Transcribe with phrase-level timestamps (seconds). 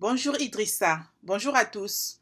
[0.00, 2.20] Bonjour Idrissa, bonjour à tous.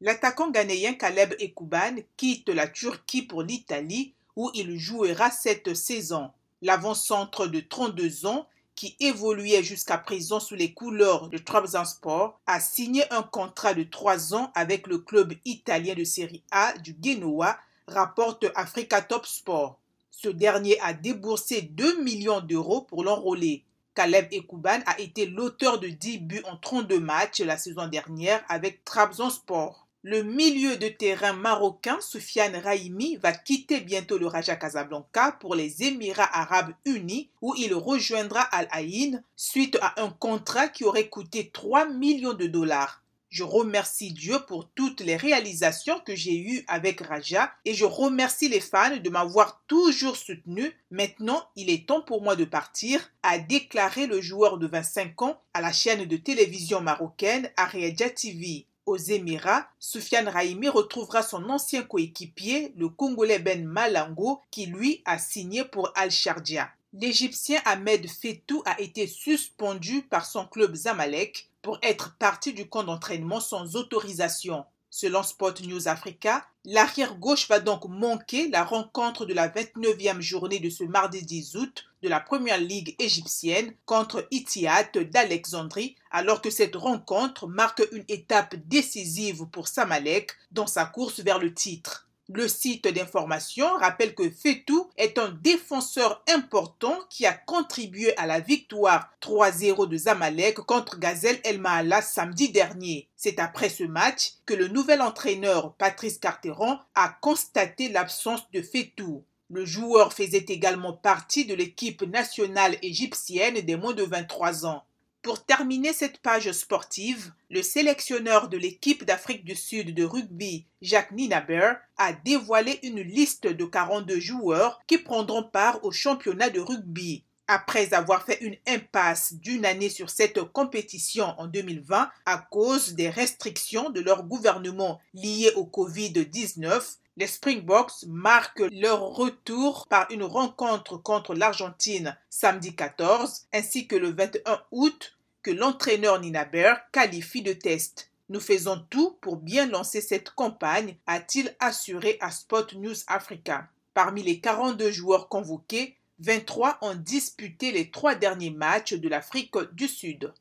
[0.00, 6.30] L'attaquant ghanéen Caleb Ekouban quitte la Turquie pour l'Italie où il jouera cette saison.
[6.62, 13.04] L'avant-centre de 32 ans qui évoluait jusqu'à présent sous les couleurs de Trabzonspor, a signé
[13.12, 17.58] un contrat de trois ans avec le club italien de Série A du Genoa,
[17.88, 19.78] rapporte Africa Top Sport.
[20.10, 23.64] Ce dernier a déboursé 2 millions d'euros pour l'enrôler.
[23.98, 28.84] Caleb Ekouban a été l'auteur de 10 buts en 32 matchs la saison dernière avec
[28.84, 29.88] Trabzonspor.
[30.04, 35.82] Le milieu de terrain marocain Soufiane Raimi va quitter bientôt le Raja Casablanca pour les
[35.82, 41.50] Émirats arabes unis où il rejoindra Al Ain suite à un contrat qui aurait coûté
[41.52, 43.02] 3 millions de dollars.
[43.30, 48.48] Je remercie Dieu pour toutes les réalisations que j'ai eues avec Raja et je remercie
[48.48, 50.72] les fans de m'avoir toujours soutenu.
[50.90, 55.42] Maintenant, il est temps pour moi de partir, a déclaré le joueur de 25 ans
[55.52, 58.64] à la chaîne de télévision marocaine Ariadja TV.
[58.86, 65.18] Aux Émirats, Soufiane Raimi retrouvera son ancien coéquipier, le Congolais Ben Malango, qui lui a
[65.18, 66.70] signé pour Al-Sharjah.
[66.94, 72.82] L'Égyptien Ahmed Fetou a été suspendu par son club Zamalek pour être parti du camp
[72.82, 74.64] d'entraînement sans autorisation.
[74.88, 80.70] Selon Spot News Africa, l'arrière-gauche va donc manquer la rencontre de la 29e journée de
[80.70, 86.76] ce mardi 10 août de la Première Ligue égyptienne contre Itihad d'Alexandrie, alors que cette
[86.76, 92.07] rencontre marque une étape décisive pour Samalek dans sa course vers le titre.
[92.30, 98.38] Le site d'information rappelle que Fetou est un défenseur important qui a contribué à la
[98.38, 103.08] victoire 3-0 de Zamalek contre Gazelle El Maala samedi dernier.
[103.16, 109.24] C'est après ce match que le nouvel entraîneur Patrice Carteron a constaté l'absence de Fetou.
[109.48, 114.84] Le joueur faisait également partie de l'équipe nationale égyptienne des moins de 23 ans.
[115.28, 121.12] Pour terminer cette page sportive, le sélectionneur de l'équipe d'Afrique du Sud de rugby, Jacques
[121.12, 127.24] Ninaber, a dévoilé une liste de 42 joueurs qui prendront part au championnat de rugby.
[127.46, 133.10] Après avoir fait une impasse d'une année sur cette compétition en 2020 à cause des
[133.10, 140.96] restrictions de leur gouvernement liées au Covid-19, les Springboks marquent leur retour par une rencontre
[140.96, 145.17] contre l'Argentine samedi 14 ainsi que le 21 août
[145.48, 148.10] que l'entraîneur Ninaber qualifie de test.
[148.28, 153.66] Nous faisons tout pour bien lancer cette campagne, a-t-il assuré à Spot News Africa.
[153.94, 159.88] Parmi les 42 joueurs convoqués, 23 ont disputé les trois derniers matchs de l'Afrique du
[159.88, 160.34] Sud.